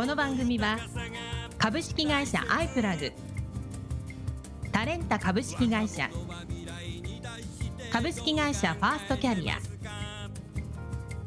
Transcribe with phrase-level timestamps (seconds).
[0.00, 0.78] この番組は
[1.58, 3.12] 株式会社アイプラグ。
[4.72, 6.08] タレンタ株式会社。
[7.92, 9.58] 株式会社ファーストキャリア。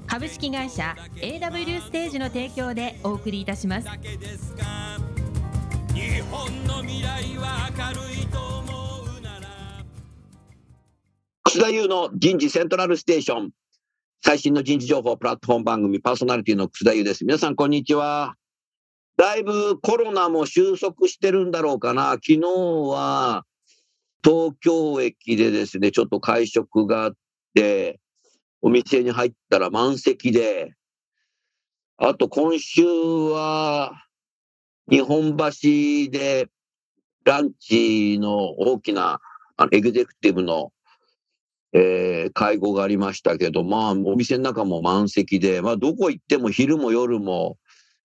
[0.08, 3.88] 株式会社 AW ステージの提供でお送りいたします。
[5.94, 9.48] 日本の未来は明るいと思うなら。
[11.44, 13.52] 楠田優の人事セントラルステーション。
[14.24, 17.24] 最新の人事情報プラットフォーム番組パーソナリティの楠田優です。
[17.24, 18.36] 皆さんこんにちは
[19.24, 22.16] だいぶコロナも収束してるんだろうかな。
[22.16, 23.46] 昨日は
[24.22, 27.14] 東京駅でですね、ちょっと会食があっ
[27.54, 28.02] て、
[28.62, 30.74] お店に入ったら満席で、
[31.96, 33.94] あと今週は
[34.92, 36.50] 日本橋で
[37.24, 39.22] ランチの大きな
[39.56, 40.74] あのエグゼクティブの、
[41.72, 47.58] えー、会合がありましたけど、まあお店の中も満席で、まあどこ行っても昼も夜も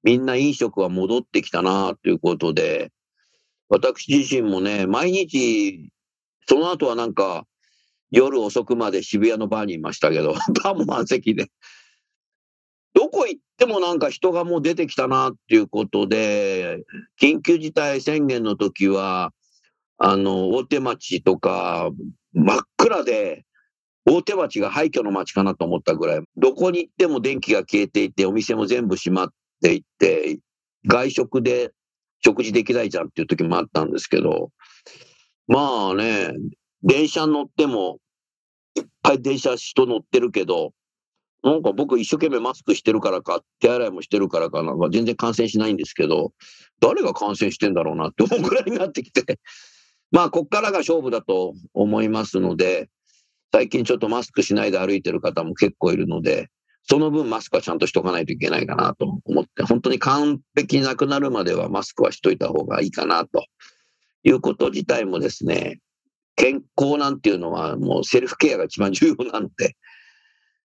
[0.03, 2.91] みんな飲食は戻ってきたなということで、
[3.69, 5.91] 私自身もね、毎日、
[6.47, 7.45] その後はなんか、
[8.11, 10.33] 夜遅くまで渋谷のバーにいましたけど、
[10.65, 11.51] バーも満席で。
[12.95, 16.85] どこ行ってもなんか人がもう出てきたなっていうことで、
[17.21, 19.33] 緊急事態宣言の時は、
[19.99, 21.91] あの、大手町とか、
[22.33, 23.45] 真っ暗で、
[24.07, 30.39] 大手町が廃墟の街かなと思ったぐらい、どこに行っても電気が消えていて、お店も全部閉まっって言って、
[30.87, 31.73] 外食で
[32.25, 34.51] 食事できないじゃんっていう時もあったんですけど、
[35.47, 36.33] まあね、
[36.83, 37.99] 電車乗っても、
[38.77, 40.73] いっぱい電車人乗ってるけど、
[41.43, 46.33] なんか僕一生懸命マスクしてるからか、手洗いもしてるからかな、まあ、全然感染しないんですけど、
[46.81, 49.39] 誰が感染してんだろうなって思うぐらいになってきて、
[50.11, 52.89] まあこっからが勝負だと思いますので、
[53.53, 56.49] 最近ちょっとマスクしないで歩いてる方も結構いるので、
[56.83, 63.45] その分マスクはちゃんとしとかないといけないかなと思って、本当に完璧なくなるまではマスクはしといた方がいいかなと
[64.25, 65.81] いうこと自体もですね、
[66.37, 69.77] 健康なんていうのはもうセルフケアが一番重要なので、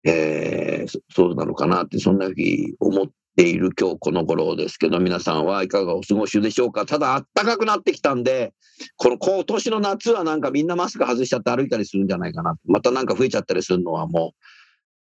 [0.04, 6.84] えー、そうなのかなって、そんなふうに思っている今日この頃ですけど、皆さんはいかがお過ごしでしょうか。
[6.84, 8.52] ただ暖かくなってきたんで、
[8.96, 12.56] この今年の夏はなんかみんなマスク外しちゃって歩いたりするんじゃないかな。
[12.66, 14.61] またなんか増えちゃったりするのはもう、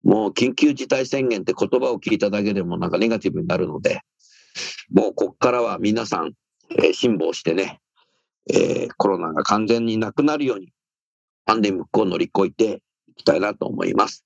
[0.06, 4.02] もう緊急事態宣言って言葉を聞いただけでもなんかネガティブになるので、
[4.88, 6.34] もうこっからは皆さん、
[6.78, 7.80] えー、辛抱してね、
[8.48, 10.72] えー、コロナが完全になくなるように、
[11.44, 14.24] パンデミックを乗り越えていきたいなと思います。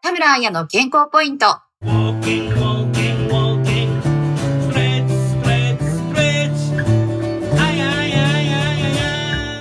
[0.00, 1.58] 田村彩の健康ポイント。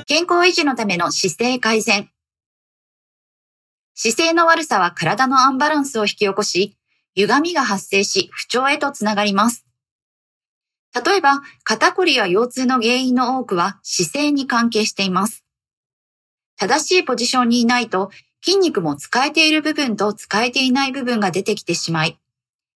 [0.07, 2.12] 健康維持のための姿勢改善。
[3.95, 6.77] 姿勢の悪さは体のアンバランスを引き起こし、
[7.15, 9.65] 歪みが発生し不調へとつながります。
[10.93, 15.43] 例えば、肩こりや腰痛の原因の多くは姿勢に関係しています。
[16.57, 18.11] 正しいポジションにいないと
[18.43, 22.19] 筋肉も使えている部分と使えていない部分が出てきてしまい、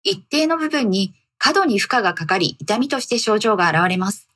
[0.03, 4.29] 一定の部分に過度に負荷がかかり痛みとして症状が現れます。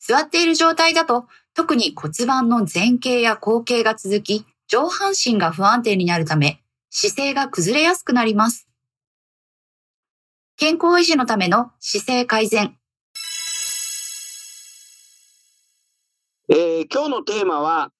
[0.00, 8.66] 座っている状態だと特に骨盤の前傾や後傾が続き、上半身が不安定になるため、姿勢が崩れやすくなります。
[10.56, 12.74] 健康維持のための姿勢改善。
[16.48, 17.92] えー、今日のテーマは、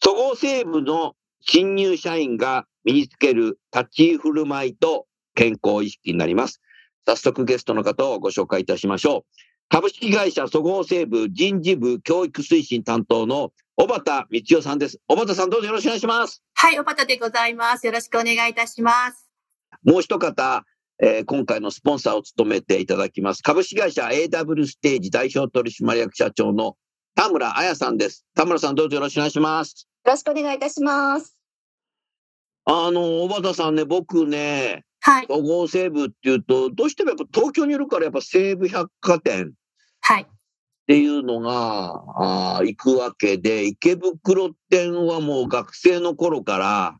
[0.00, 6.60] そごう・西部の新入社員が身につける立ち居振る舞いと健康意識になります。
[7.06, 9.40] 早速ゲストの方をご紹介いたしましょう。
[9.68, 15.00] 株式会社そごう・西部人事部教育推進担当の小畑光代さんです。
[15.08, 16.42] 小畑さんどうぞよろしくお願いします。
[16.52, 17.86] はい、小畑でございます。
[17.86, 19.26] よろしくお願いいたします。
[19.82, 20.66] もう一方、
[21.02, 23.42] えー、今回のスポンサーを務めていただきます。
[23.42, 26.76] 株式会社 AW ステージ代表取締役社長の
[27.14, 28.26] 田村彩さんです。
[28.34, 29.88] 田村さんどうぞよろしくお願いします。
[30.04, 31.34] よろしくお願いいたします。
[32.66, 35.26] あの、小畑さんね、僕ね、はい。
[35.26, 39.54] 総合西武っていうと、どうしてもやっぱ東京にいるからやっぱ西武百貨店。
[40.02, 40.26] はい。
[40.90, 46.98] っていうのが、あ行くわけで、池袋店はもう学生の頃から、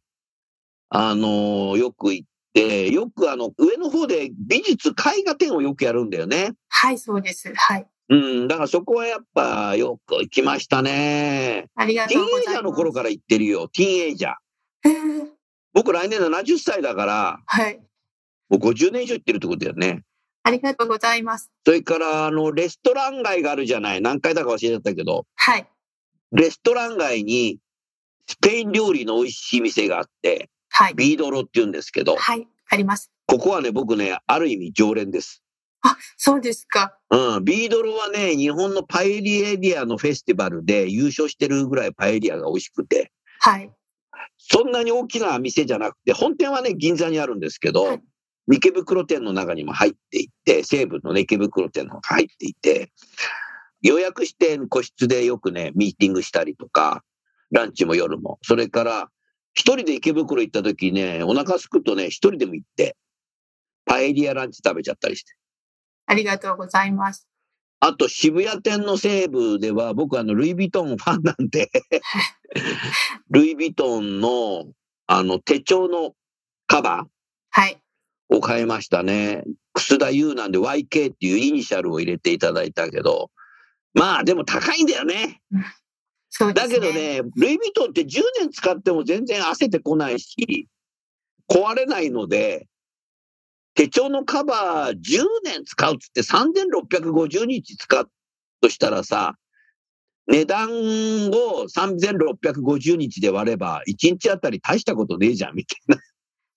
[0.90, 6.52] あのー、よく行って、よくあの、上の方で美術絵画展をよくやるんだよね。
[6.68, 7.52] はい、そうです。
[7.52, 7.86] はい。
[8.10, 11.66] うん、だからそこはやっぱよく行きましたね。
[11.74, 12.62] ありがティーンエイジャー。
[12.62, 14.34] の頃から行ってるよ、ティーンエイジャー
[15.74, 17.80] 僕来年70歳だから、はい。
[18.50, 20.04] もう50年以上行ってるってことだよね。
[20.42, 21.50] ありがとうございます。
[21.64, 24.00] それから、あの、レストラン街があるじゃない。
[24.00, 25.66] 何回だか忘れちゃったけど、はい。
[26.32, 27.58] レストラン街に
[28.26, 30.94] スペイン料理の美味しい店があって、はい。
[30.94, 32.48] ビードロって言うんですけど、はい。
[32.70, 33.10] あります。
[33.26, 35.42] ここはね、僕ね、ある意味常連です。
[35.82, 36.96] あ、そうですか。
[37.10, 43.70] うん、ビードロはね、日本のパエリエリアのフェスティバルで優勝してるぐらいパエリアが美味しくて、はい。
[44.38, 48.02] そんなに大きな店じゃなくて、本店はね、銀座にあるんですけど、はい
[48.56, 52.92] 池袋店の中にも入っていって、西部のね、池袋店の中に入っていて、
[53.82, 57.02] 予約して個室でよくね、ミーティングしたりとか、
[57.50, 58.38] ランチも夜も。
[58.42, 59.08] それから、
[59.54, 62.96] 一人で池袋行った時ね、お腹すくとね、一人でも行って、
[63.84, 65.32] パエリアランチ食べちゃったりして。
[66.06, 67.26] ありがとうございます。
[67.80, 71.70] あと渋谷店の西部では僕あのルイ・ヴィトンファンなんで、
[73.30, 74.66] ルイ・ヴィトンの
[75.06, 76.14] あの手帳の
[76.66, 77.06] カバ
[77.48, 77.80] はい。
[78.30, 79.44] ーを買いましたね。
[79.74, 83.30] 楠田優なんで YK っていうイニシャルを入れていただいたけど、
[83.94, 85.40] まあでも高いんだよね。
[86.46, 86.52] ね。
[86.54, 90.68] だけどね、ルイ・ヴィトンって10年使っても全然汗てこないし、
[91.50, 92.68] 壊れないので、
[93.74, 98.10] 手帳のカバー10年使うっつって3650日使う
[98.60, 99.36] としたらさ、
[100.28, 105.96] 値段を3650日で割れば、1日あたり大したことねえじゃん、みたいな。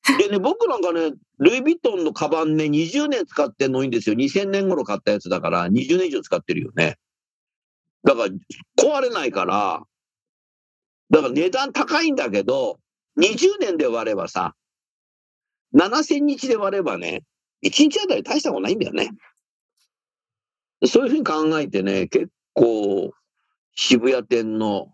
[0.19, 4.15] でね、僕なんかね、ルイ・ヴィトンのカバンね、20年使ってんのいいんですよ。
[4.15, 6.97] 2000年頃買ったやつだから、20年以上使ってるよね。
[8.03, 8.29] だから、
[8.77, 9.81] 壊れないから、
[11.09, 12.79] だから値段高いんだけど、
[13.17, 14.55] 20年で割ればさ、
[15.73, 17.23] 7000日で割ればね、
[17.65, 19.09] 1日あたり大したことないんだよね。
[20.85, 23.13] そういうふうに考えてね、結構、
[23.75, 24.94] 渋谷店の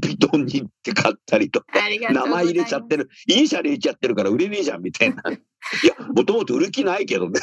[0.00, 1.66] ビトンに行って買ったりとか。
[2.12, 5.22] 名前入れちゃってる、イニシャル入れちゃってるから売れねえじゃん、みたいな。
[5.30, 7.40] いや、もともと売る気ないけどね。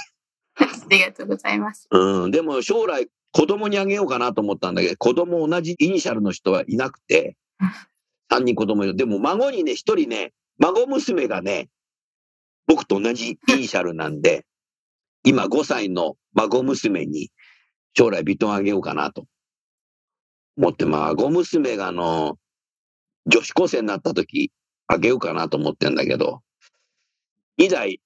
[0.55, 1.87] ありがとうございます。
[1.91, 7.67] うん、でも将来子供にあげようかなと思ったんだけど、子供同じイニシャルの人はいなくてうん、
[8.37, 8.95] 3人子供いる。
[8.95, 11.69] でも孫にね、1人ね、孫娘がね、
[12.67, 14.45] 僕と同じイニシャルなんで、
[15.23, 17.29] 今5歳の孫娘に
[17.95, 19.25] 将来ビトンあげようかなと
[20.61, 22.37] 思って、孫娘があの、
[23.25, 24.51] 女子高生になった時
[24.85, 26.41] あげようかなと思ってんだけど、
[27.59, 27.99] 2台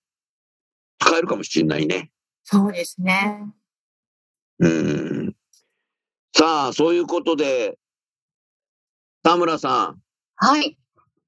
[1.00, 2.12] 使えるかもしれないね。
[2.44, 3.46] そうですね。
[4.60, 5.36] うん
[6.34, 7.78] さあ、そういうことで、
[9.22, 10.02] 田村さん、
[10.38, 10.78] はい。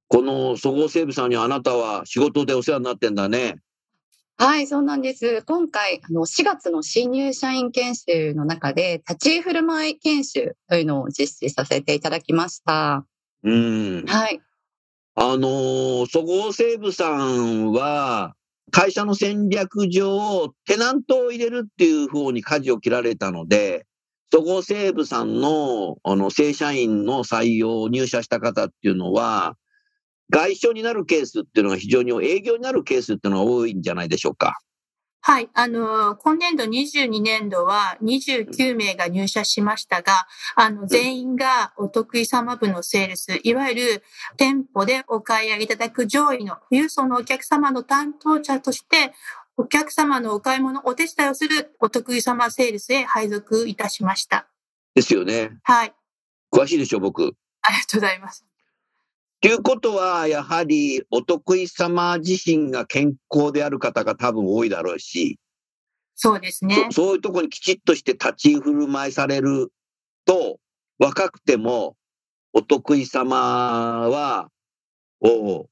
[0.07, 3.59] このそごう・西武さんにあなたは仕事でお世話になってんだね。
[4.39, 5.41] はい、そうなんです。
[5.47, 13.03] 今回、あの、4月の新入社員研修の中で、立ち居振る舞い研修というのを実施させていただきました。
[13.43, 14.05] うん。
[14.05, 14.39] はい。
[15.15, 18.35] あのーそごう・西武さんは、
[18.69, 23.87] 会社の戦略上、テナントを入れるっていう方に舵を切られたので、
[24.31, 29.57] そごう・西武さんの、あの、正社員の採用、入社した方っていうのは、
[30.29, 34.57] 外商になるケースっていうのが非常に営業になるケースっていうのが多いんじゃないでしょうか。
[35.21, 35.49] はい。
[35.53, 44.03] あの、今年度22年度は29名が入社しましたが、あの、全員がお得意様部のセールス、いわゆる
[44.37, 49.13] 店舗でお買い上げいただく上位の富裕層のお客様の担当者として、
[49.57, 54.47] お客様のお買い物、お手伝いをするお得意様セールスへ配属いたしました。
[54.95, 55.57] ですよね。
[55.63, 55.93] はい。
[56.53, 57.33] 詳しいでしょ、僕。
[57.63, 58.46] ありがとうございます。
[59.39, 65.39] ということは、やはりお得意様自身が健康である方が多分多いだろうし、
[66.15, 67.03] そうですねそ。
[67.03, 69.71] そういうところにきちっとして立ち振る舞いされる
[70.25, 70.59] と、
[70.97, 71.95] 若くても
[72.53, 74.49] お得意様は、
[75.19, 75.69] おお、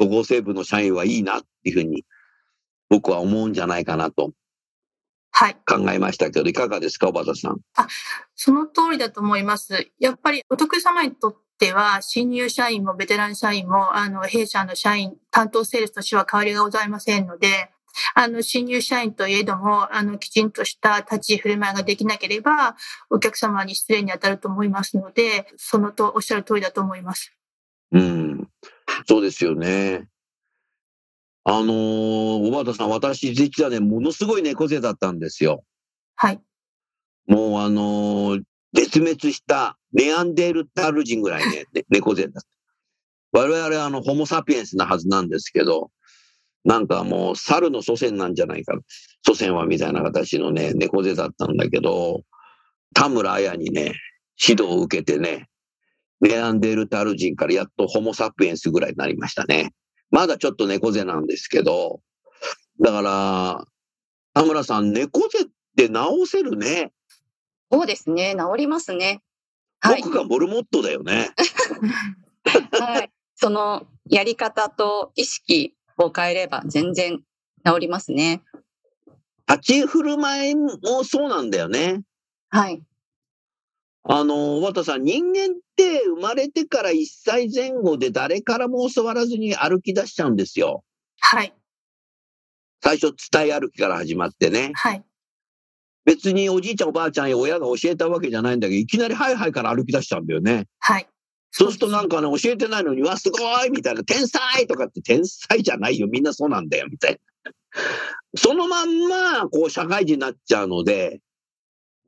[0.00, 2.04] そごう・西武の社員はいいなっていうふうに
[2.88, 4.32] 僕は思うんじゃないかなと
[5.30, 5.56] はい。
[5.66, 7.60] 考えましたけど、いかがですか、小畑さん？
[8.34, 9.90] その通りだと思います。
[9.98, 17.70] やっぱりお得意様にとっては、新入社員もベテラン社員も、あの、弊社の社員、担当セールスとしては変わりがございませんので、
[18.14, 22.76] あの、新入社員といえども、あの、きちんとした立ち居振る舞いができなければ、
[23.10, 27.32] お客様に失礼に当たると思いますので、そのとおっしゃる通りだと思います。
[27.92, 28.48] うん、
[29.06, 30.08] そうですよね。
[31.44, 35.64] あのー小畑さん、私、実はね、ものすごい猫背だったんですよ。
[36.14, 36.40] はい。
[37.26, 38.42] もうあのー
[38.74, 42.40] 絶滅したネアンデルタル人ぐらいね、猫背だった。
[43.32, 45.90] 我々はあの、ホモサピエンスなはずなんですけど、
[46.64, 48.74] なんかもう猿の祖先なんじゃないか。
[49.24, 52.22] 祖先はみたいな形のね、猫背だったんだけど、
[52.94, 53.94] 田村綾にね、
[54.40, 55.48] 指導を受けてね、
[56.20, 59.72] ネアンデルタル人からやっとホモ・サピエンスぐらいになりましたね。
[60.10, 62.00] まだちょっと猫背なんですけど、
[62.80, 63.64] だから、
[64.34, 65.46] 田村さん、猫背っ
[65.76, 65.94] て治
[66.26, 66.92] せるね。
[67.70, 68.34] そうですね。
[68.36, 69.22] 治りますね。
[69.80, 70.02] はい。
[70.02, 71.30] 僕がモルモットだよね。
[72.72, 73.12] はい。
[73.36, 77.22] そのやり方と意識を変えれば全然
[77.64, 78.42] 治りますね。
[79.48, 82.02] 立ち振る舞いもそうなんだよね。
[82.50, 82.82] はい。
[84.10, 90.82] あの、小畑さん、人間って生まれてから1歳前後で誰からも教わらずに歩き出しちゃうんですよ。
[91.20, 91.54] はい。
[92.82, 94.72] 最初、伝え歩きから始まってね。
[94.74, 95.04] はい。
[96.04, 100.66] 別におじいちゃんおばあちゃんや親が教えたわけじゃないんだけど、いきなりハイハイから歩き出しちゃうんだよね。
[100.78, 101.08] はい。
[101.50, 107.52] そうするとなんかね、教えてないのに、うわ、すごいみたいな、天才とかって天才じゃないよ、みんなそうなんだよ、みたいな。
[108.36, 111.20] そのまんま、こう、社会人になっちゃうので、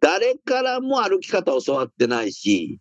[0.00, 2.78] 誰からも歩き方を教わってないし、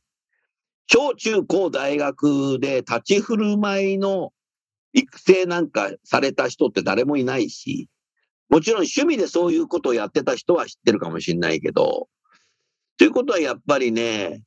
[0.88, 4.32] 小中高大学で立ち振る舞いの
[4.94, 7.88] 育成なんかされた人って誰もいないし、
[8.50, 12.08] もちろん趣味でそういうことをやってた人は知ってるかもしれないけど、
[12.98, 14.44] ということはやっぱりね、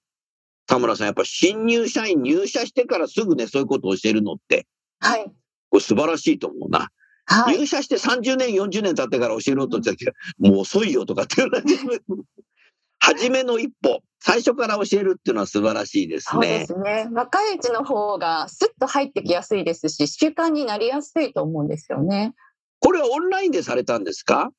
[0.67, 4.67] 田村さん、やっぱ新入社員入社してからすぐね、そういうことを教えるのって、
[5.01, 5.25] はい。
[5.71, 6.91] これ素晴らしいと思うな。
[7.27, 7.59] はい。
[7.59, 11.75] 入社して30年、40年経ってから教えろと言ったら、もう遅いよとかって言われて、
[12.99, 16.67] 初めの一歩、最初から教えるっていうのは素晴らしいですそうでね。
[16.67, 17.09] すね。
[17.13, 22.35] 若いうちの方がスッと入ってきやすいですし、習慣になりやすいと思うんですよね。
[22.83, 24.51] これはオンラインでされたんですか？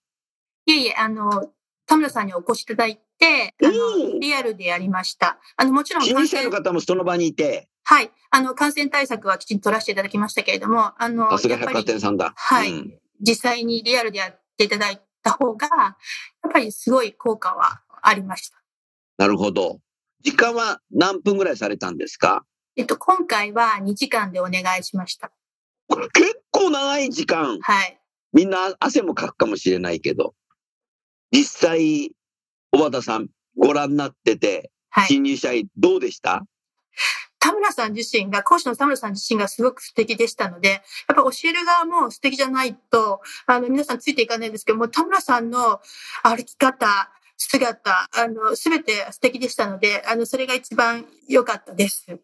[0.65, 1.51] いえいえ、あの、
[1.85, 5.37] 田村さんにお越しいただいて、あうの、んリアルでやりました。
[5.57, 8.09] あの、もちろん新入社員の方もその場にいて、はい。
[8.31, 12.33] あの、感染対策はきちんと取らせていただきましたけれども、あの、さすが百貨店さんだ。
[12.35, 15.95] はいうん実際にリアルでやっていただいた方が、や
[16.49, 18.57] っぱりすごい効果はありました。
[19.17, 19.79] なるほど。
[20.23, 22.43] 時間は何分ぐらいされたんですか？
[22.75, 25.31] えっと、今回は2時間でお願いしました。
[25.87, 27.59] これ結構長い時間。
[27.61, 27.99] はい。
[28.33, 30.33] みんな汗もかくかもしれないけど、
[31.31, 32.11] 実際、
[32.71, 35.07] 小畑さんご覧になってて、はい。
[35.07, 36.45] 新入社員どうでした？
[37.39, 45.81] 田村さん自身が、講師の田村さん自身がすごく素敵でしたので、やっぱ教える側も素敵じゃないと、あの、皆さんついていかないんですけども、田村さんの
[46.23, 52.19] 歩き方、姿、あの、すべて素敵でしたので、あの、それが一番良かったです。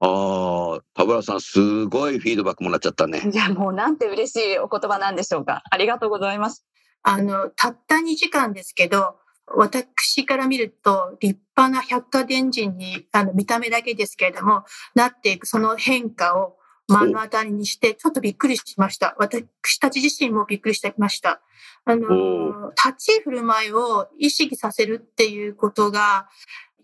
[0.00, 3.22] ああ、田村さんすごいフィードバックもらっちゃったね。
[3.32, 5.62] いや、もうなんて嬉しいお言葉なんでしょうか。
[5.70, 6.64] ありがとうございます。
[7.02, 16.56] あの、たった2時間ですけど、私から見ると立派な百貨店人に、あの、見た目だけですけれども、なっていくその変化を
[16.88, 19.14] 目の当たりにして、ちょっとびっくりしました。
[19.18, 19.46] 私
[19.80, 21.40] たち自身もびっくりしてました。
[21.84, 26.28] あの、立ち居振る舞いを意識させるっていうことが、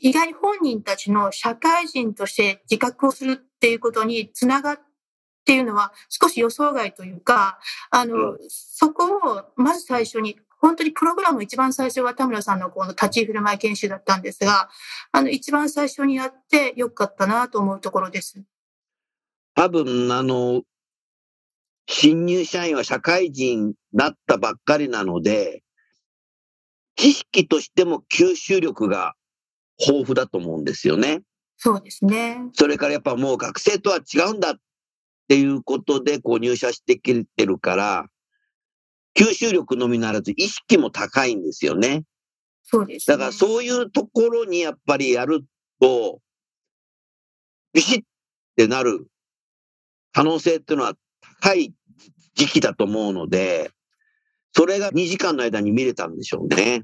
[0.00, 4.80] 意外に本人たちの社会人として自覚をするっていうことにつながっ
[5.45, 7.59] ていうのは少し予想外というか、
[7.90, 14.69] あの、そこをまず最初に、本当にプログラムの一番最初は田村さんのこの立ち居振る舞い研修だったんですが、
[15.12, 18.42] あの、一番最初にやってよかったなと思うところです。
[19.54, 20.62] 多分、あの、
[21.87, 25.62] 新入社員は社会人になったばっかりなので、
[26.97, 29.14] 知識としても吸収力が
[29.80, 31.22] 豊富だと思うんですよね。
[31.56, 32.49] そうですね。
[32.52, 34.56] それからやっぱもう学生とは違うんだっ
[35.28, 38.06] ていうことでこう入社してきてるから、
[39.14, 42.04] 吸収力のみならず意識も高いんですよね。
[42.62, 43.16] そうです、ね。
[43.16, 45.44] だからそういうところにやっぱりやる
[45.80, 46.20] と、
[47.72, 48.04] ビシッっ
[48.56, 49.06] てなる
[50.12, 50.94] 可能性っていうのは
[51.42, 51.72] 高い
[52.34, 53.70] 時期だと思うので、
[54.52, 56.82] それが2時間の間に見れたんでしょうね。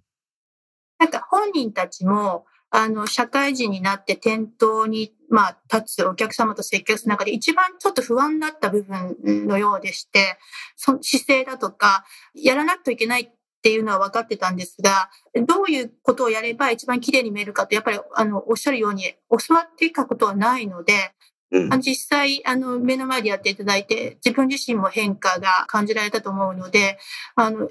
[0.98, 10.38] なんか本人たちも、あの、社会人になって店頭に、まあ、立つお客様と接客する中で一番ちょっと不安だった部分のようでして、
[10.76, 12.04] その姿勢だとか、
[12.35, 13.30] やらなくてはいけないっ
[13.62, 15.11] ていうのは分かってたんですが、
[15.46, 21.12] どういうことをやれば一番綺麗に見えるかって、やっぱり、あの、おっしゃるように教わっていたことはないので、
[21.52, 21.80] うん。
[21.80, 26.99] 実際、あの、目の前でやっていただいて、自分自身も変化が感じられたと思うので、
[27.37, 27.68] あの、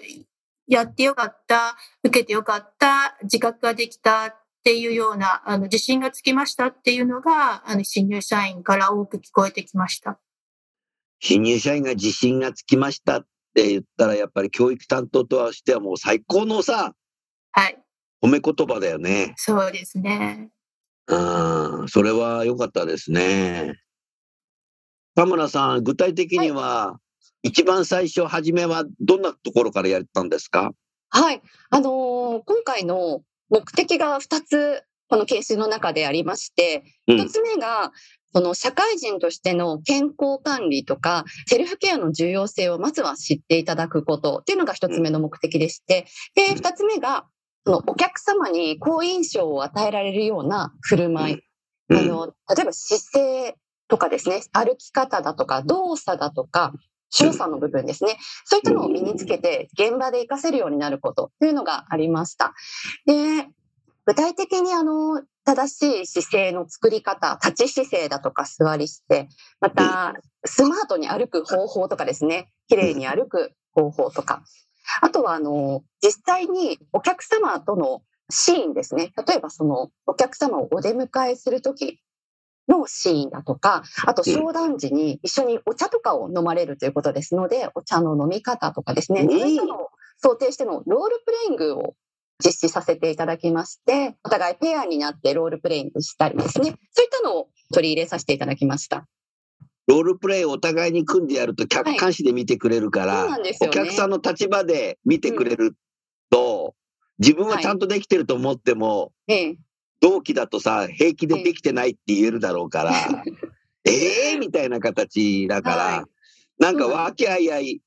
[0.67, 10.19] やってよかった、受けてよかった、自覚ができたっていうような、あの、自信がつきましたっていうのが、あの、新入社員から多く聞こえてきました。
[11.19, 16.95] 新入社員が自信がつきましたって言ったら、やっぱり教育担当としてはもう最高のさ、
[17.51, 17.79] はい。
[18.23, 19.35] 褒め言葉だよね。
[19.37, 20.49] そうですね。
[21.09, 23.75] うん、それは良かったですね。
[25.13, 26.97] 田村さん、具体的には、
[27.43, 30.71] 一番最初、初めはどんなところからやったんですか？
[31.09, 31.43] はい。
[31.69, 37.17] あのー今回の目的が2つ、この研修の中でありまして、うん。
[37.17, 37.91] 1つ目が、
[38.33, 46.57] その社会人としての健康管理とか、セルフケアの重要性をまずは知っていただくことっていうのが1つ目の目的でして、で、うん。
[46.57, 47.25] 2つ目が、
[47.65, 51.39] そのお客様に好印象を与えられるような振る舞い。
[51.89, 51.97] うん。
[51.97, 53.55] あの、例えば姿勢
[53.87, 56.73] とかですね、歩き方だとか、動作だとか、
[57.09, 58.17] 所作の部分ですね。
[58.45, 62.53] そういったのを身につけて、現場で活かせるようになることというのがありました。
[63.05, 63.47] で、
[64.05, 74.43] 具体的にあの、正しい姿勢の作り方、立ち姿勢だとか座り姿勢、また、スマートに歩く方法とかですね、綺麗に歩く方法とか、
[75.01, 79.11] あとはあの、実際にお客様とのシーンですね。
[79.27, 81.99] 例えばそのお客様をお出迎えするとき
[82.67, 89.29] のシーンだとか、あと商談時に一緒にお茶とかを飲まれるということですので、お茶の飲み方とかですね、うん。
[89.29, 91.95] そういったのを想定してのロールプレイングを
[92.43, 99.07] 実施させていただきまして、お互いペアになってロールプレイングしたりですね、そういったのを取り入れさせていただきました。
[99.87, 103.37] ロールプレイをお互いに組んでやると客観視で見てくれるから。
[103.61, 105.75] お客さんの立場で見てくれる
[106.31, 106.73] と、
[107.19, 109.57] 自分はちゃんとできてると思っても、ええ
[110.01, 112.93] 同期だとさ、平気でできてないって言えるだろうから、
[113.85, 116.05] ええみたいな形だから、はい
[116.57, 117.81] なんか和気あいあい、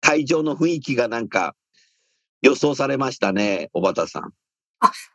[0.00, 1.54] 会場の雰囲気がなんか
[2.40, 4.32] 予想されましたね、小畑さん。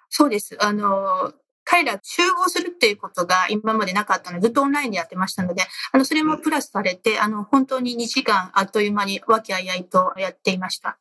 [0.10, 0.56] そうです。
[0.64, 11.00] あの、彼ら集合するっていうことが今までなかったので、ずっとオンラインでやってましたので、あの、それもプラスされて、あの、本当に2時間あっという間に和気あいあいとやっていました。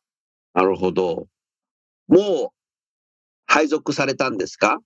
[0.55, 1.27] なるほど。
[2.07, 2.49] もう
[3.45, 4.79] 配属されたんですか？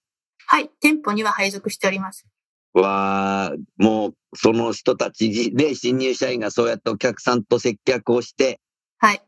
[0.47, 0.69] はい。
[0.79, 2.25] 店舗には配属しております。
[2.73, 8.59] わあ、もうその人たちで新入社員がそうやってお客さんと接客をして、
[8.97, 9.21] はい。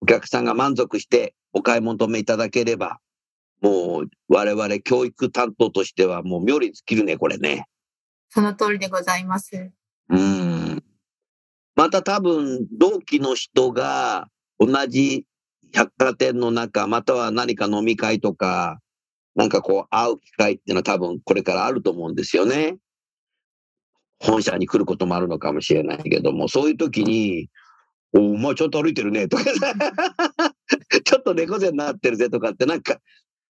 [0.00, 2.98] お客さんが満足してお買い求めいただければ、
[3.60, 7.66] もう我々教育担当としてはもう妙に尽きるね、これね。
[8.28, 9.70] その通りでございます。
[10.08, 10.82] うん。
[11.76, 15.26] また多分同期の人が同じ
[15.72, 18.80] 百貨店の中、または何か飲み会とか、
[19.36, 22.78] なんかこう会う機会っていうのは多分これからあると思うんですよね。
[24.18, 27.50] 本社に来ることもあるのかもしれないけども、そういう時に、
[28.14, 29.44] おお前ちょっと歩いてるねとか、
[31.04, 32.98] ちょっと猫背になってるぜとかってなんか、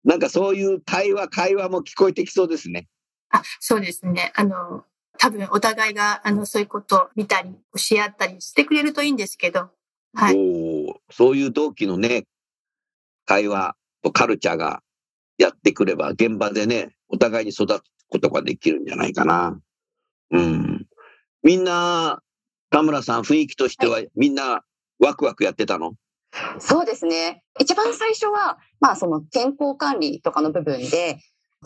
[0.05, 2.87] なんかそういう対話、会話も聞こえてきそうですね。
[3.31, 4.33] あ、そうですね。
[4.37, 4.85] あの、
[5.19, 9.71] 多分お互いが、あの、そういうことを見たり、教え合ったりしてくれるといいんですけど、
[10.15, 10.35] はい。
[10.37, 12.27] おーそういう同期のね、
[13.25, 14.83] 会話とカルチャーが
[15.43, 19.59] やってくれば、現場でね、お互いに育つことができるんじゃないかな。
[20.31, 20.87] うん。
[21.43, 22.21] みんな、
[22.71, 24.63] 田村さん、雰囲気としては、みんな
[24.99, 25.95] ワクワクやってたの？
[26.59, 27.43] そうですね。
[27.61, 31.19] 一番最初は、まあその健康管理とかの部分で、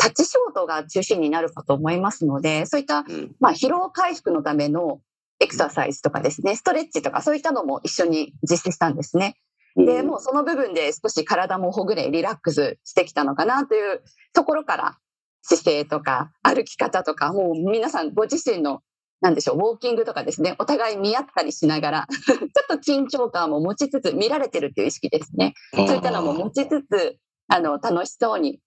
[0.02, 3.36] 立ち仕事が中心になるかと思いますので、そういった、うん。
[3.38, 5.00] まあ疲労回復のための
[5.38, 9.36] エクササイズとかですね、ストレッチとかそういったのも一緒に実施したんですね。
[9.76, 14.98] で、もうその部分で少し体もほぐれ、リラックスしてきたのかなというところから、
[15.42, 18.80] 姿勢とか歩き方とか、もう皆さんご自身の、
[19.20, 25.54] なんでしょう、ウォーキングとかですね、お互い見合ったりしながら、ちょっと緊張感も持ちつつ、見られてるっていう意識ですね。
[25.74, 28.60] そういったのも持ちつつ、あの、楽しそうに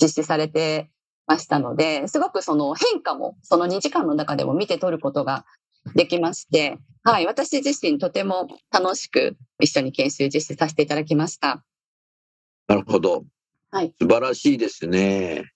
[0.00, 0.90] 実施されて
[1.26, 5.44] ましたので、すごくその変化も、その2時間の中でも見て取ることが
[5.94, 11.62] できまして、はい、私自身とても楽しく一緒に研修実施させていただきました。
[12.66, 13.24] なるほど。
[13.70, 13.94] はい。
[14.00, 15.52] 素晴らしいですね。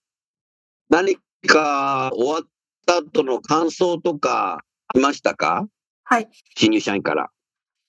[0.88, 1.16] 何
[1.46, 2.42] か終わっ
[2.86, 5.66] た後の感想とかありましたか？
[6.04, 6.28] はい。
[6.56, 7.30] 新入社員から。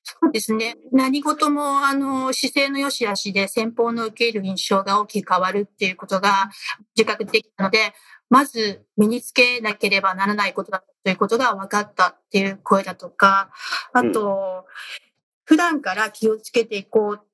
[0.04, 0.77] そうですね。
[0.91, 6.49] 何事も、あの、姿勢の良し悪しで先方の受け入る印象が大きく変わるっていうことが
[6.95, 7.93] 自覚できたので、
[8.31, 13.51] まず身につけなければならないことだということが分かったっていう声だとか、
[13.91, 14.65] あと、
[15.43, 17.25] 普段から気をつけていこうっ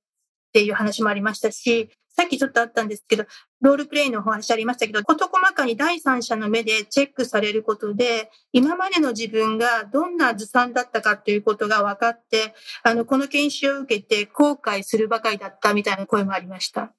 [0.53, 3.25] ていう話もありましたし、さっきちょっとあったんですけど、
[3.62, 16.91] ロールプレイのお話ありましたけど、事細かに第三者の目でチェックされることで、今までの自分がどんなずさんだったかということが分かって、あの、この研修を受けて後悔するばかりだったみたいな声もありました。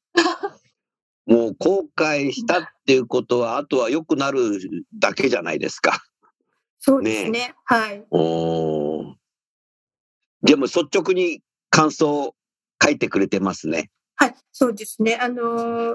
[1.28, 4.58] もう後悔したっていうことは、あとは良くなる
[4.98, 6.02] だけじゃないですか。
[6.80, 7.54] そうですね。
[7.64, 8.04] はい。
[8.10, 9.14] おー
[10.42, 12.34] でも率直に感想を
[12.82, 13.90] 書いてくれてますね。
[14.14, 15.18] はい、そうですね。
[15.20, 15.94] あの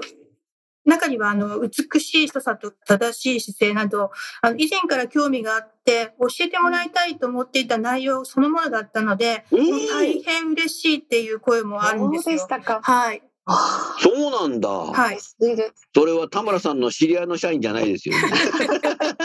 [0.86, 4.10] 中には、あの、美しい人さと正しい姿勢など、
[4.42, 12.38] あの、以前から興味があって、教えてもらいたいと思っていた内容そのものだったので、えー大変嬉しいっていう声もあるんですよ。
[12.38, 12.80] そうでしたか。
[12.82, 13.22] はい。
[13.46, 14.68] あそうなんだ。
[14.70, 15.18] はい。
[15.20, 18.22] それは田村さんの知り合いの社員じゃないですよね。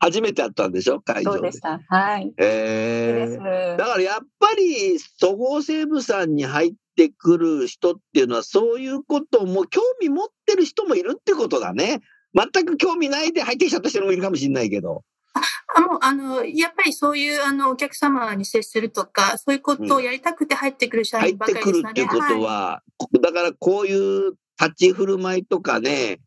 [0.00, 1.00] 初めて会ったんでしょ？
[1.00, 1.60] 会場でそうでし。
[1.60, 1.80] た。
[1.88, 2.32] はい。
[2.38, 12.00] えー、だからやっぱりそごう・西武さんに入ってくる人っていうのはそういうことも興味持ってる人もいるってことだね。
[12.34, 15.02] 全く興味ないで入ってきちゃった人もいるかもしれないけど。
[15.76, 22.42] あもう、あの、やっぱりそういう、あの、お客様に接するとか、そういうことをやりたくて入ってくる社入っ員ばてくるかりですので、っていうことはい。
[22.42, 22.82] は、
[23.22, 26.20] だからこういう立ち振る舞いとかね、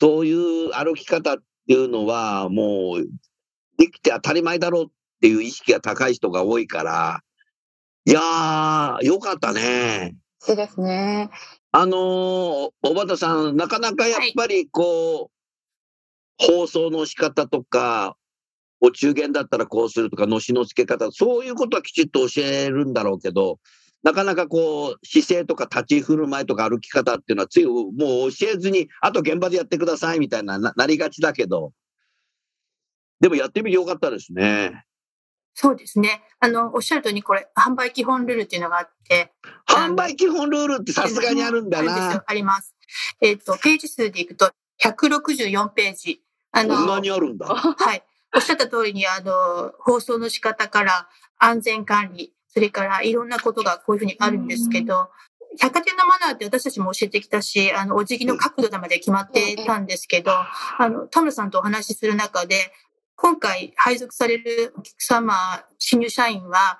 [0.00, 3.06] そういう歩き方っていうのはもう
[3.78, 4.88] できて当たり前だろうっ
[5.20, 7.20] ていう意識が高い人が多いから、
[8.06, 10.16] いやー、よかったね。
[10.38, 11.30] そうですね。
[11.72, 15.34] あのー、小畑さん、なかなかやっぱりこう、
[16.38, 18.16] 放送の仕方とか、
[18.84, 23.58] お中元だったらこうするとか、のしのつけ方、そういうことはきちっと教えるんだろうけど、
[24.02, 27.94] なかなかこう、姿勢とか立ち振る舞いとか歩き方っていうのはついもう
[28.30, 31.72] 教えずに、あと現場でやってくださいみたいなななりがちだけど、
[33.20, 34.84] でもやってみてよかったですね。
[35.54, 36.22] そうですね。
[36.40, 39.32] あの、おっしゃる通りにこれ、販売基本ルールっていうのがあって、
[39.66, 42.22] 販売基本ルールってさすがにあるんだな。
[42.26, 42.76] あります。
[43.22, 44.50] えっ、と、ページ数でいくと、
[44.82, 46.20] 164ページ。
[46.52, 47.46] あこんなの、にあるんだ。
[47.46, 48.04] はい。
[48.34, 55.10] おっしゃった通りに、あの、放送の仕方から安全管理、それからいろんなことがこういうふうにあるんですけど、
[55.60, 62.72] 百貨店のマナーって私たちも教えてきたし、あの、お辞儀の角度まで決まってたんですけど、あの、田村さんとお話しする中で、
[63.16, 65.34] 今回配属されるお客様、
[65.78, 66.78] 新入社員は、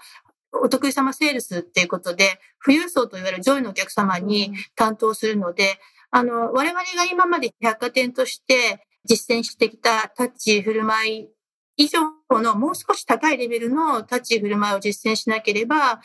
[0.62, 5.78] お得意様セールスっていうことで、富裕層といわれる上位のお客様に担当するので、
[6.10, 11.28] あの、我々が今まで百貨店として実践してきた立ち振る舞い
[11.76, 16.00] 以上のもう少し高いレベルの立ち振る舞いを実践しなければ、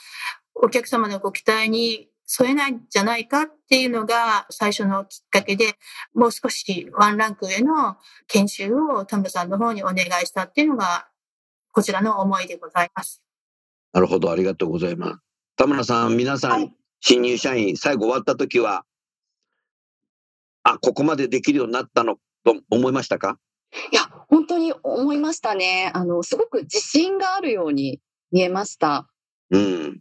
[0.55, 5.75] お客様のご期待に添えないんじゃないかっていうのが最初のきっかけで、
[6.13, 11.07] もう少しワンランク上の研修を田村さんの方にお願いしたっていうのが、
[11.71, 13.23] こちらの思いでございます。
[13.93, 15.19] なるほど、ありがとうございます。
[15.55, 18.83] 田村さん、皆さん、はい新入社員、最後終わった時は、
[20.63, 23.39] あ、ここまでできるようになったのと思いましたか？
[23.91, 25.91] いや、本当に思いましたね。
[25.93, 27.99] あの、すごく自信があるように
[28.31, 29.09] 見えました。
[29.51, 29.99] うん。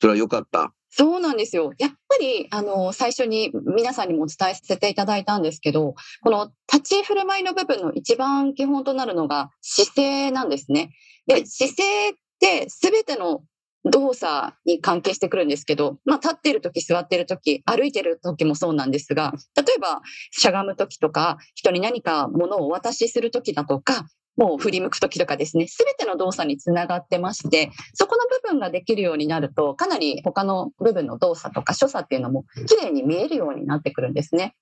[0.00, 0.72] それは良かった。
[0.94, 1.72] そうなんですよ。
[1.78, 10.90] やっぱり、あの、最初に皆さんにもお伝えさせていただいたんですけど、この立ち振る舞いの部分の一番基本となるのが姿勢なんですね。
[11.26, 13.42] で、姿勢って全ての
[13.84, 34.54] 動作に関係してくるんですけど、まあ、立ってる時、座ってる時、歩いてる時もそうなんですが、例えば、しゃがむ時とか、人に何か物をお渡しする時だとか、もう振り向く時とかですね、すべての動作につながってまして、そこの部分ができるようになると、かなり他の部分の動作とか所作っていうのも綺麗に見えるようになってくるんですね。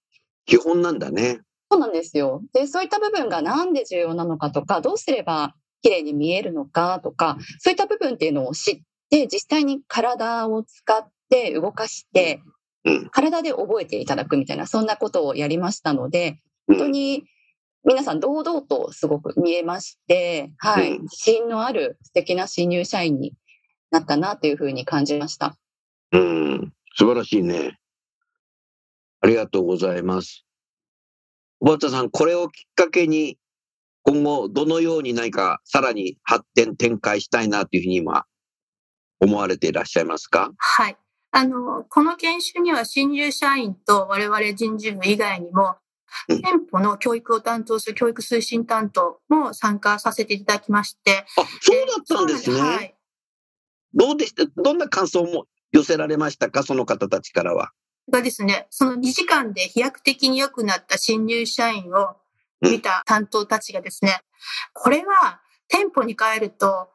[0.47, 1.41] 基本なんだね。
[1.71, 2.43] そうなんですよ。
[2.53, 12.41] で、そういった部分がなんで重要なのかとか、どうすれば綺麗に見えるのかとか、そういった部分っていうのを知って、実際に体を使って動かして
[12.85, 16.77] うん、体で覚えていただくみたいな、そんなことをやりましたので、うん。
[16.77, 17.25] 本当に
[17.85, 23.35] 皆さん堂々とすごく見えまして、はい、うん自信のある素敵な新入社員に
[23.91, 25.57] なったなというふうに感じました。
[26.13, 26.73] うん。
[26.95, 27.79] 素晴らしいね。
[29.21, 30.45] ありがとうございます。
[31.59, 33.37] 小畑さん、これをきっかけに、
[34.03, 38.25] 今後、どのように何かさらに発展、展開したいなというふうに今、
[39.21, 40.53] 思われていらっしゃいますか？
[40.57, 40.97] はい。
[41.33, 45.77] あの、この研修には新入社員と我々人事部以外にも、
[46.29, 51.25] うん店舗の教育を担当する教育推進担当も参加させていただきまして。
[51.39, 52.61] あ、そうだったんですね。
[52.61, 52.97] はい。
[53.95, 56.65] どうでしたどんな感想も寄せられましたか？
[56.65, 57.71] その方たちからは。
[58.11, 62.17] がですね、その2時間で飛躍的に良くなった新入社員を
[62.61, 64.21] 見た担当たちがですね、
[64.73, 66.89] これは店舗に帰ると、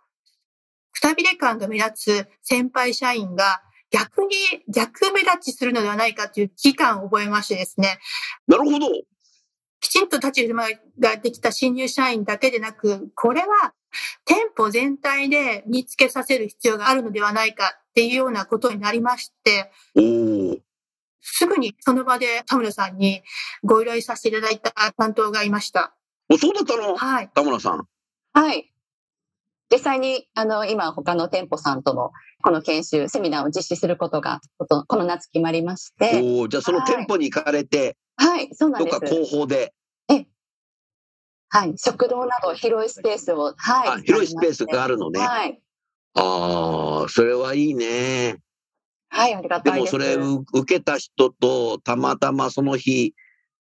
[0.96, 4.30] くたびれ感が目立つ先輩社員が逆に
[4.68, 8.00] 逆目立ちするのではないかという危機感を覚えましてですね、
[8.48, 8.88] なるほど。
[9.82, 13.74] きちんと立ち振る舞いができた新入社員だけでなく、これは
[14.24, 20.58] 店舗全体で身につけさせる必要があるのではないかっていうようなことになりまして、おお。
[21.22, 23.22] すぐにその場で田村さんに
[23.64, 25.96] ご依頼させていただいた担当がいました。
[26.30, 26.96] おそうだったの？
[26.96, 27.30] はい。
[27.34, 27.88] 田村さん。
[28.34, 28.72] はい。
[29.71, 36.21] 実際に、あの、今他の店舗さんとのこの研修、セミナーを実施することが、この夏決まりまして。
[36.23, 39.12] おお、じゃあその店舗に行かれて、はい、そうなんですとか。
[39.12, 39.73] 広報で、
[41.56, 43.88] はい、食堂など広いスペースを、はい。
[43.88, 45.19] あ広いスペースがあるのね。
[45.19, 45.62] はい。
[46.15, 48.38] ああ、それはいいね。
[49.10, 49.95] はい、ありがでたいです。
[49.95, 53.13] もそれう受けた人とたまたまその日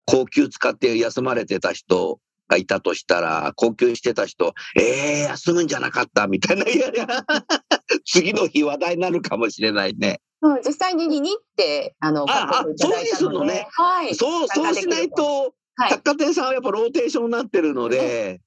[0.06, 7.08] 高級使って休まれてた人がいたとしたら高級してた人えー、休むんじゃなかったみたいないやいや
[8.06, 10.22] 次の日話題になるかもしれないね。
[10.42, 14.14] うん、実際に2にって、あの、ああそういうふうにするのねはい。
[14.14, 15.90] そうそうしないとはい。
[15.92, 18.42] 百貨店さんはやっぱローテーションになってるので。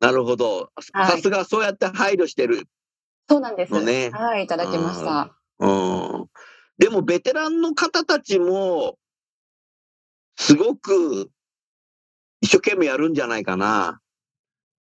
[0.00, 0.70] なるほど。
[0.94, 2.66] はいさすがそうやって配慮してる。
[3.28, 3.72] そうなんです。
[3.72, 5.34] のねはい、いただきました。
[5.58, 5.68] う
[6.22, 6.26] ん。
[6.78, 8.98] でもベテランの方たちも、
[10.36, 11.30] すごく
[12.42, 14.00] 一生懸命やるんじゃないかな。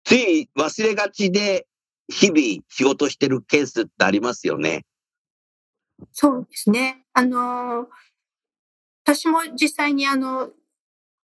[0.03, 1.67] つい忘れがちで、
[2.09, 4.83] 日々仕事してるケースってありますよね。
[6.11, 7.05] そうですね。
[7.13, 7.85] あのー
[9.03, 10.51] 私も実際にあの、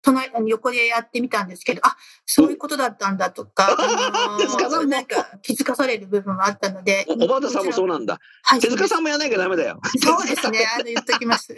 [0.01, 7.05] 隣、横でやってみたんですけど、あ、そういうことだったんだとか、あの なんか気づかされる部分はあったので。
[7.07, 8.19] お、おばたさんもそうなんだ。
[8.43, 9.79] はい、手塚さんもやらなきゃダメだよ。
[10.01, 10.65] そうですね。
[10.73, 11.55] あの、言っときます。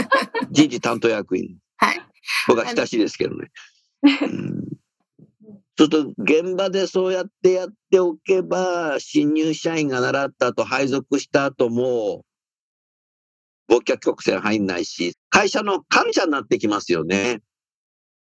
[0.50, 1.56] 人事担当役員。
[1.78, 2.06] はい。
[2.46, 3.50] 僕は親しいですけどね。
[4.04, 4.64] うん
[5.76, 12.24] ちょっと現場でそうやってやっておけば、新入社員が習った後、配属した後も、
[13.68, 17.40] 忘却曲線入んないし、会社のカルチャーになってきますよね。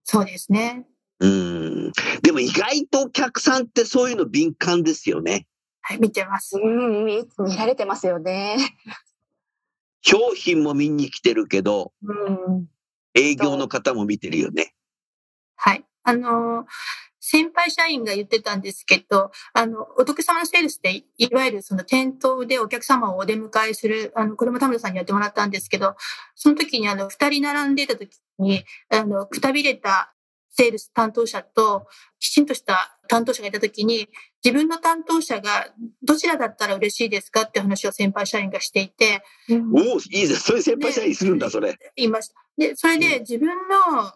[0.03, 0.85] そうですね。
[1.19, 1.91] うん。
[2.23, 5.47] でも意外とお客さんってそういうの敏感ですよね。
[5.81, 6.57] はい、見てます。
[6.57, 8.57] うん、見見られてますよね。
[10.01, 12.67] 商品も見に来てるけど、うん。
[13.13, 14.73] 営業の方も見てるよね。
[15.61, 15.83] はい。
[16.03, 16.65] あの
[17.19, 25.95] 先輩社員が言ってたんですけど、あの、お得様のセールスで、いわゆるその店頭でお客様をお出迎えする、あの、これも田村さんにやってもらったんですけど、
[26.33, 30.13] その時にあの、二人並んでた時に、あの、くたびれた
[30.49, 31.87] セールス担当者と、
[32.19, 34.07] きちんとした担当者がいた時に、
[34.43, 35.67] 自分の担当者が
[36.01, 39.21] どちらだったら嬉しいですかって話を先輩社員がしていて、
[39.73, 40.41] おお、いいです。
[40.41, 41.77] そういう先輩社員するんだ、それ。
[41.95, 42.35] 言いました。
[42.57, 43.55] で、それで自分の、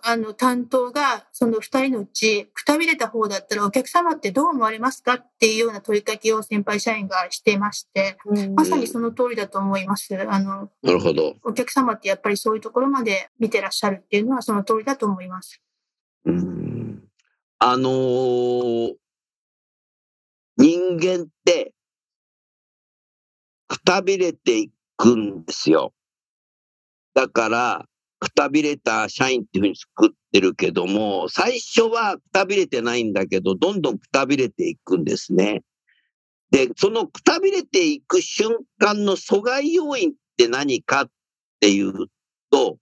[0.02, 10.14] あの、担当が、その二人のうち、くたびれた方だったらお客様ってどう思われますかっていうような問いかけを先輩社員がしていまして、うんまさにその通りだと思います。
[10.14, 11.36] あの、なるほど。
[11.44, 15.62] お客様ってやっぱりそういうところまで見てらっしゃるっていうのはその通りだと思います。
[16.26, 17.04] うん
[17.60, 18.94] あのー
[20.58, 21.74] 人間って、
[23.68, 25.94] くたびれていくんですよ。
[27.14, 27.86] だから、
[28.20, 35.64] くたびれた社員っていうふうに作ってるけども、最初はくたびれてないんだけど、どんどんくたびれていくんですね。
[36.52, 41.12] で、そのくたびれていく瞬間の阻害要因って何かっ
[41.60, 42.08] ていう
[42.52, 42.78] と、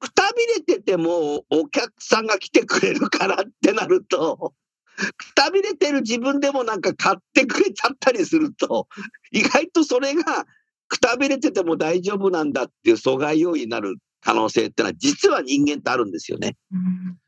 [0.00, 4.54] くたびれててもお客さんが来てくれるからってなると、
[4.96, 8.88] くたびれてる自分でもなんか買ってくれちゃったりすると、
[9.32, 10.46] 意外とそれが
[10.88, 16.56] くたびれてても大丈夫なんだっていう阻害要因になる可能性ってのは実は人間ってあるんですよね。
[16.72, 17.18] うん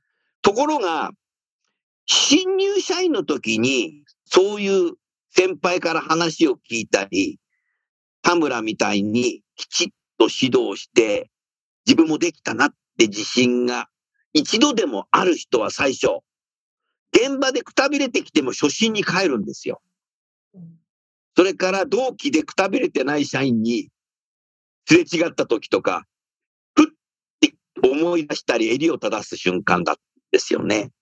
[0.47, 1.11] ところが、
[2.07, 4.93] 新入社員の時に、そういう
[5.31, 7.41] 先輩から話を聞いたり、
[8.23, 11.33] 田村みたいにきちっと指導して、
[11.85, 13.89] 自分もできたなって自信が
[14.33, 16.21] 一度でもある人は最初、
[17.13, 19.81] 現場でくたびれてきても初心に帰るんですよ。
[21.37, 23.91] それから同期でくたびれてない社員に
[24.87, 26.07] すれ違った時とか、
[26.75, 26.87] ふっ
[27.41, 29.97] て思い出したり襟を正す瞬間だん
[30.31, 30.93] ですよね。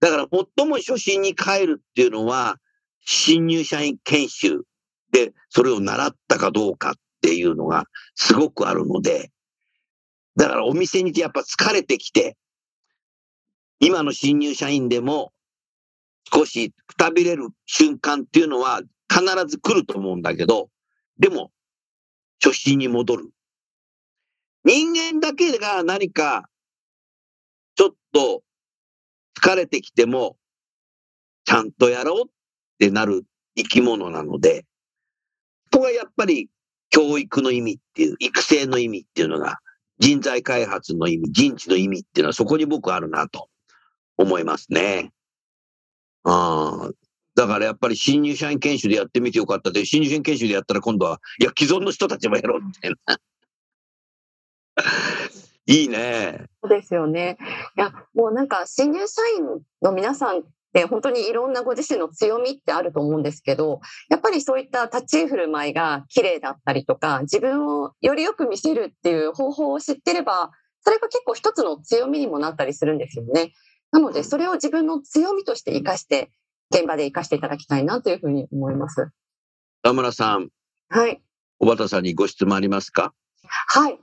[0.00, 0.26] だから
[0.56, 2.58] 最も初心に帰るっていうのは、
[3.04, 4.62] 新入社員研修
[5.12, 9.30] でそれを習ったかどうかっていうのがすごくあるので、
[10.36, 12.36] だからお店にてやっぱ疲れてきて、
[13.84, 15.32] 今の新入社員でも
[16.32, 18.80] 少しくたびれる瞬間っていうのは
[19.12, 20.68] 必ず来ると思うんだけど、
[21.18, 21.50] でも
[22.40, 23.30] 初心に戻る。
[24.64, 26.44] 人間だけが何か
[27.74, 28.44] ちょっと
[29.42, 30.36] 疲れてきても、
[31.44, 32.30] ちゃんとやろうっ
[32.78, 33.24] てなる
[33.56, 34.64] 生き物なので、
[35.72, 36.48] ここがやっぱり
[36.90, 39.58] 教育の意味っていう、育成の意味っていうのが、
[39.98, 43.48] 人材開発の意味、人事の意味っていうのはそこに僕あるなと
[44.22, 45.12] 思いますね。
[46.24, 46.90] あ。
[47.34, 53.18] だからやっぱり新入社員研修でやってみてよかったで、新入社員研修でやったら今度は、いや、既存の人たちもやろうみたいな。
[55.66, 56.44] いいね。
[56.62, 57.38] そうですよね。
[57.76, 60.42] いや、もうなんか新入社員の皆さんっ
[60.74, 63.80] て本当にいろんなご自身の強みってあると思うんですけど、
[64.10, 70.50] やっぱりそういった立ち居振る舞いが綺麗だったりとか、自分をよりよく見せるっていう方法を知ってれば、
[70.84, 73.52] それが結構一つの強みにもなったりするんですよね。
[73.92, 76.30] なので、それを自分の強みとして活かして、
[76.74, 79.10] 現場で活かしていただきたいなというふうに思います。
[79.82, 80.48] 田村さん。
[80.88, 81.22] はい。
[81.58, 83.12] 小畑さんにご質問ありますか？
[83.44, 83.98] はい。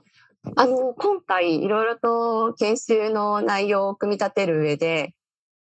[0.56, 5.12] あの、今回いろいろと研修の内容を組み立てる上で、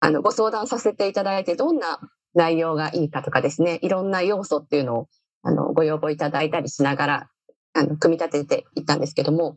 [0.00, 1.98] あの、ご相談させていただいて、どんな
[2.34, 5.08] 内容がいいかとかですね、いろんな要素っていうのを、
[5.42, 7.30] あの、ご要望いただいたりしながら、
[7.72, 9.56] あの、組み立てていったんですけども、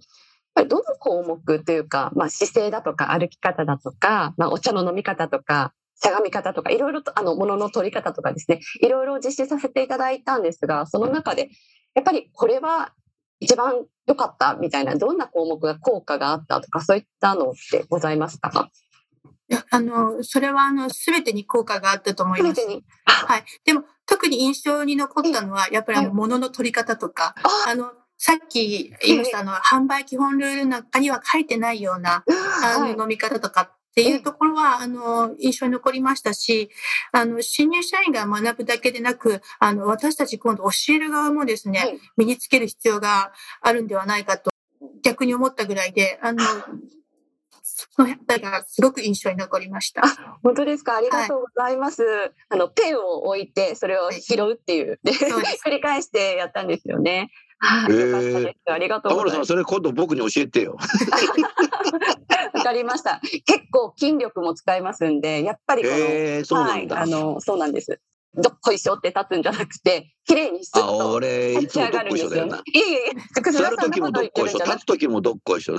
[0.55, 11.49] ぱりどの項目というか、まあ、姿勢だとか歩き方だとか、まあ、お茶の飲み方とか、しゃがみ方とか、いろいろと、あの、ものの取り方とかですね、いろいろ実施させていただいたんですが、その中で、
[11.93, 12.91] やっぱりこれは
[13.39, 18.69] 一番良かったみたいな、どんな項目が効果があったとか、そういったのってございますか？
[19.69, 22.61] あの、それはあの、すべてに効果があったと思います。
[23.05, 23.43] はい。
[23.63, 27.35] でも、特に印象に残ったのは、やっぱりあの、物の取り方とか、
[27.67, 29.17] あの、さっき言い。
[29.19, 32.23] ました、あの、販売基本ルールの中には書いてないような、
[32.63, 36.69] あの、飲み方とかっていうところは、あの、印象に残りましたし、
[37.11, 44.51] あの、新入社員が学ぶだけでなく、あの、私たち今度教える側もですね、身につける必要があるんではないかと、
[45.01, 46.43] 逆に思ったぐらいで、あの、
[47.67, 50.05] その辺がすごく印象に残りました。
[50.05, 50.97] あ、本当ですか？
[50.97, 52.03] ありがとうございます。
[52.03, 57.31] はい、あの、ペンを置いて、それを拾うっていう、で、繰り返してやったんですよね。
[57.57, 59.35] はい、えー、ありがとうございます。
[59.37, 60.77] さん、それ今度僕に教えてよ。
[62.53, 63.19] わかりました。
[63.45, 67.99] 結構筋力も使いますんで、やっぱりこの、えー、はい、あの、そうなんです。
[68.35, 72.57] どっこいしょって立つんじゃなくて、綺麗にスッと立ち上がるんですよね。
[72.73, 75.77] いえいえ、座る時もどっこいしょ、立つ時もどっこいしょ。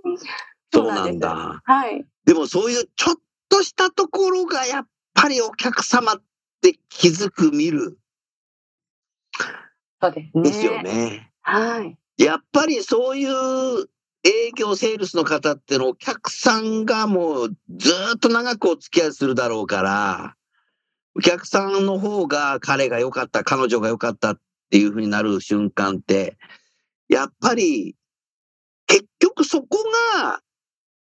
[0.72, 1.62] そうなんだ。
[1.64, 2.04] はい。
[2.24, 3.16] でもそういうちょっ
[3.48, 6.22] としたところがやっぱりお客様っ
[6.60, 7.98] て気づく、見る。
[10.00, 10.42] そうですね。
[10.42, 11.32] ですよね。
[11.42, 11.96] はい。
[12.16, 13.88] やっぱりそういう
[14.24, 20.36] 営業セールスの方ってのお客さんがもうずっと長くお付き合いするだろうから、
[21.14, 26.38] お客さんの方が彼が良かった、彼女が良かったっていうふうになる瞬間って、
[27.08, 27.96] やっぱり
[28.92, 29.78] 結局そこ
[30.20, 30.40] が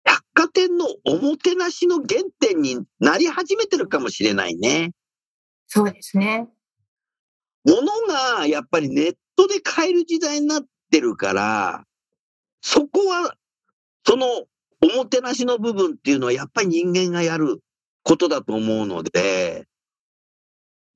[0.06, 4.90] 百貨店のおもてなしの原点になり始めてるかもしれないね。
[5.68, 6.48] そうですね。
[7.64, 11.84] 物がやっぱりネットで買える時代になってるから、
[12.62, 13.36] そこは、
[14.04, 14.26] その
[14.82, 17.62] おもてなしの部分っていうのはやっぱり人間がやる
[18.02, 19.68] ことだと思うので、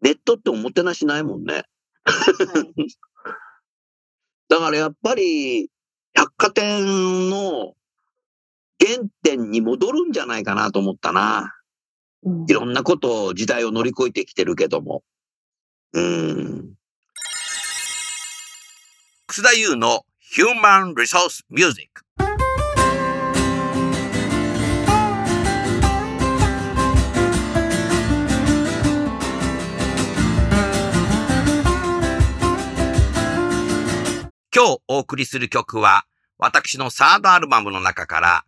[0.02, 1.65] ネットっておもてなしないもんね。
[4.49, 5.69] だからやっぱり、
[6.13, 7.76] 百貨店の
[8.80, 11.56] 原点に戻るんじゃないかなと思ったな。
[12.24, 15.04] うん、いろんなことを時代を乗り越えてきてるけども。
[15.93, 16.74] うん。
[19.28, 21.89] 楠田優の Human Resource Music
[34.60, 36.04] 今日お送りする曲は、
[36.38, 38.43] 私のサードアルバムの中から、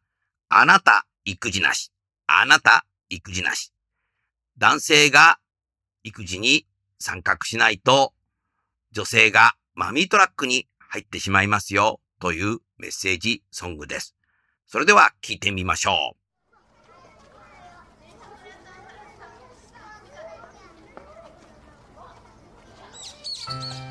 [0.50, 1.90] あなた育児なし、
[2.28, 3.72] あなた育児なし。
[4.58, 5.40] 男性が
[6.04, 6.68] 育児に
[7.00, 8.12] 参画しないと、
[8.92, 14.14] 女性がマミートラックに入ってしまいますよ、というメッセージソングです。
[14.68, 16.22] それでは聴いてみましょう。
[23.34, 23.48] ち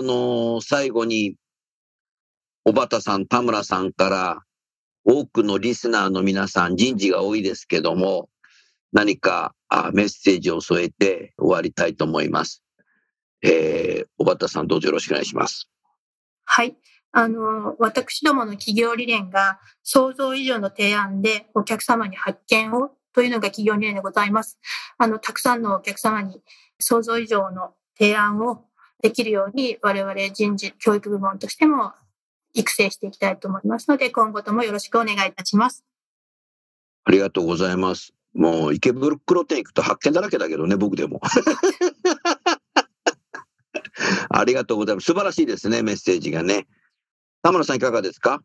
[0.00, 1.36] あの、最後に、
[2.64, 4.42] 小畑さん、田村さんから、
[5.04, 8.30] 多くのリスナーの皆さん、人事が多いですけども、
[8.92, 12.62] 何かあメッセージを添えて終わりたいと思います。
[13.42, 15.68] えー、小畑さん、どうぞよろしくお願いします。
[16.46, 16.78] はい。
[17.12, 24.58] あの、私どもの企業理念が想像以上の提案でお客様に発見をというのが企業理念でございます。
[24.96, 26.40] あの、たくさんのお客様に
[26.78, 28.64] 想像以上の提案を
[29.02, 31.92] できるように我々人事教育部門としても
[32.52, 35.84] 育成していきたいと思いますので、今後ともよろしくお願いいたします。
[37.04, 38.12] ありがとうございます。
[38.34, 41.20] もう池袋店行くと発見だらけだけどね、僕でも。
[44.30, 45.06] ありがとうございます。
[45.06, 46.66] 素晴らしいですね、メッセージがね。
[47.42, 48.42] 田村さんいかがですか？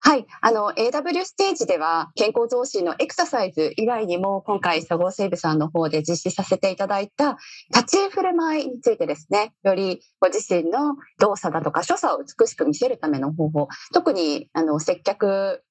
[0.00, 0.26] はい。
[0.40, 7.36] あの、AW ステージでは、健康増進のエクササイズ以外にも、今回、そごう・西武さんの方で実施させていただいた、
[7.74, 15.64] 立ち振る舞いについてですね、よりご自身の動作だとか所作を美しく見せるための方法、特に、あの、接客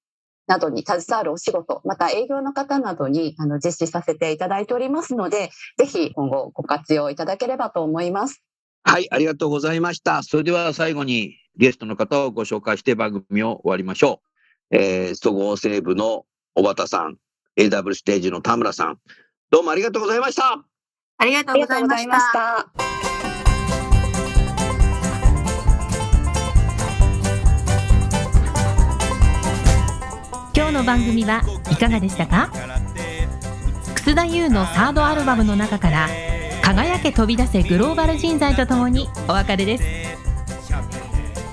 [0.48, 8.44] などに携わるお仕事、また営業の方などに、あの、実施させていただいておりますので、ぜひ今後ご活用いただければと思います。
[8.84, 10.22] はい、ありがとうございました。
[10.24, 14.22] それでは最後にゲストの方をご紹介して番組を終わりましょ
[14.72, 14.76] う。
[14.78, 17.18] えー、そごう・西武の小畑さん、
[17.58, 19.00] AW ステージの田村さん、
[19.50, 20.64] どうもありがとうございました。
[21.20, 22.68] ありがとうございました。
[30.56, 31.42] 今日の番組は
[31.72, 32.52] いかがでしたか？
[33.96, 36.08] 楠田優のサードアルバムの中から
[36.64, 40.27] 「輝け飛び出せグローバル人材」とともにお別れです